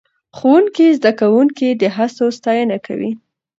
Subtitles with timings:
[0.37, 3.11] ښوونکی زده کوونکي د هڅو ستاینه کوي